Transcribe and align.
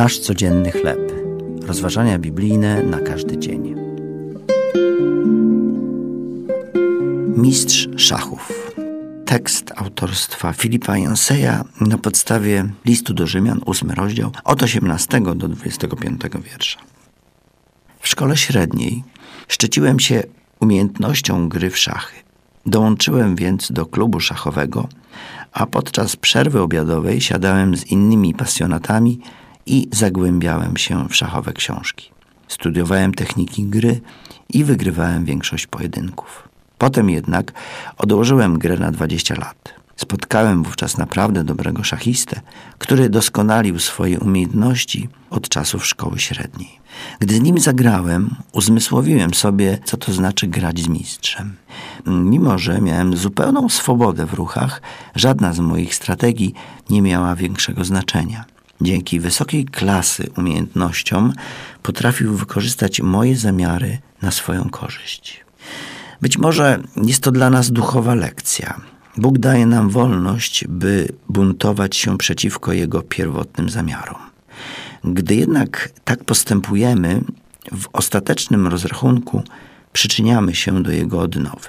Nasz 0.00 0.18
codzienny 0.18 0.70
chleb. 0.70 1.12
Rozważania 1.66 2.18
biblijne 2.18 2.82
na 2.82 3.00
każdy 3.00 3.38
dzień. 3.38 3.74
Mistrz 7.36 7.88
szachów. 7.96 8.72
Tekst 9.26 9.72
autorstwa 9.76 10.52
Filipa 10.52 10.98
Janseja 10.98 11.64
na 11.80 11.98
podstawie 11.98 12.68
listu 12.84 13.14
do 13.14 13.26
Rzymian, 13.26 13.60
8 13.66 13.90
rozdział, 13.90 14.30
od 14.44 14.62
18 14.62 15.20
do 15.20 15.48
25 15.48 16.20
wiersza. 16.50 16.80
W 18.00 18.08
szkole 18.08 18.36
średniej 18.36 19.04
szczyciłem 19.48 20.00
się 20.00 20.22
umiejętnością 20.60 21.48
gry 21.48 21.70
w 21.70 21.78
szachy. 21.78 22.16
Dołączyłem 22.66 23.36
więc 23.36 23.72
do 23.72 23.86
klubu 23.86 24.20
szachowego, 24.20 24.88
a 25.52 25.66
podczas 25.66 26.16
przerwy 26.16 26.60
obiadowej 26.60 27.20
siadałem 27.20 27.76
z 27.76 27.86
innymi 27.86 28.34
pasjonatami 28.34 29.20
i 29.70 29.88
zagłębiałem 29.92 30.76
się 30.76 31.08
w 31.08 31.16
szachowe 31.16 31.52
książki. 31.52 32.10
Studiowałem 32.48 33.14
techniki 33.14 33.64
gry 33.64 34.00
i 34.48 34.64
wygrywałem 34.64 35.24
większość 35.24 35.66
pojedynków. 35.66 36.48
Potem 36.78 37.10
jednak 37.10 37.52
odłożyłem 37.98 38.58
grę 38.58 38.76
na 38.76 38.92
20 38.92 39.34
lat. 39.34 39.74
Spotkałem 39.96 40.62
wówczas 40.62 40.98
naprawdę 40.98 41.44
dobrego 41.44 41.84
szachistę, 41.84 42.40
który 42.78 43.08
doskonalił 43.08 43.78
swoje 43.78 44.20
umiejętności 44.20 45.08
od 45.30 45.48
czasów 45.48 45.86
szkoły 45.86 46.18
średniej. 46.18 46.80
Gdy 47.18 47.34
z 47.34 47.40
nim 47.40 47.58
zagrałem, 47.58 48.34
uzmysłowiłem 48.52 49.34
sobie, 49.34 49.78
co 49.84 49.96
to 49.96 50.12
znaczy 50.12 50.46
grać 50.46 50.80
z 50.80 50.88
mistrzem. 50.88 51.56
Mimo, 52.06 52.58
że 52.58 52.80
miałem 52.80 53.16
zupełną 53.16 53.68
swobodę 53.68 54.26
w 54.26 54.34
ruchach, 54.34 54.82
żadna 55.14 55.52
z 55.52 55.60
moich 55.60 55.94
strategii 55.94 56.54
nie 56.90 57.02
miała 57.02 57.36
większego 57.36 57.84
znaczenia. 57.84 58.44
Dzięki 58.80 59.20
wysokiej 59.20 59.64
klasy 59.64 60.30
umiejętnościom 60.38 61.32
potrafił 61.82 62.36
wykorzystać 62.36 63.00
moje 63.00 63.36
zamiary 63.36 63.98
na 64.22 64.30
swoją 64.30 64.70
korzyść. 64.70 65.44
Być 66.20 66.38
może 66.38 66.82
jest 66.96 67.22
to 67.22 67.30
dla 67.32 67.50
nas 67.50 67.70
duchowa 67.70 68.14
lekcja. 68.14 68.80
Bóg 69.16 69.38
daje 69.38 69.66
nam 69.66 69.90
wolność, 69.90 70.64
by 70.68 71.08
buntować 71.28 71.96
się 71.96 72.18
przeciwko 72.18 72.72
Jego 72.72 73.02
pierwotnym 73.02 73.70
zamiarom. 73.70 74.18
Gdy 75.04 75.34
jednak 75.34 75.90
tak 76.04 76.24
postępujemy, 76.24 77.20
w 77.72 77.86
ostatecznym 77.92 78.66
rozrachunku 78.66 79.42
przyczyniamy 79.92 80.54
się 80.54 80.82
do 80.82 80.90
Jego 80.90 81.20
odnowy. 81.20 81.68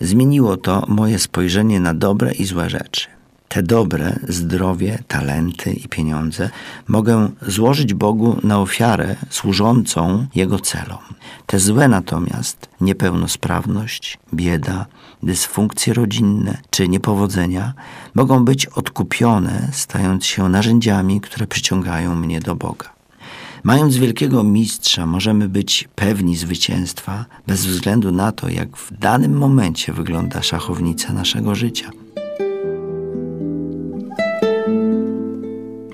Zmieniło 0.00 0.56
to 0.56 0.84
moje 0.88 1.18
spojrzenie 1.18 1.80
na 1.80 1.94
dobre 1.94 2.32
i 2.32 2.44
złe 2.44 2.70
rzeczy. 2.70 3.06
Te 3.52 3.62
dobre, 3.62 4.18
zdrowie, 4.28 4.98
talenty 5.08 5.72
i 5.72 5.88
pieniądze 5.88 6.50
mogę 6.88 7.30
złożyć 7.48 7.94
Bogu 7.94 8.36
na 8.42 8.60
ofiarę 8.60 9.16
służącą 9.30 10.26
Jego 10.34 10.58
celom. 10.58 10.98
Te 11.46 11.58
złe 11.58 11.88
natomiast, 11.88 12.68
niepełnosprawność, 12.80 14.18
bieda, 14.34 14.86
dysfunkcje 15.22 15.94
rodzinne 15.94 16.58
czy 16.70 16.88
niepowodzenia, 16.88 17.72
mogą 18.14 18.44
być 18.44 18.66
odkupione, 18.66 19.68
stając 19.72 20.26
się 20.26 20.48
narzędziami, 20.48 21.20
które 21.20 21.46
przyciągają 21.46 22.14
mnie 22.14 22.40
do 22.40 22.54
Boga. 22.54 22.92
Mając 23.62 23.96
wielkiego 23.96 24.42
mistrza, 24.42 25.06
możemy 25.06 25.48
być 25.48 25.88
pewni 25.94 26.36
zwycięstwa, 26.36 27.24
bez 27.46 27.66
względu 27.66 28.12
na 28.12 28.32
to, 28.32 28.48
jak 28.48 28.76
w 28.76 28.98
danym 28.98 29.38
momencie 29.38 29.92
wygląda 29.92 30.42
szachownica 30.42 31.12
naszego 31.12 31.54
życia. 31.54 31.90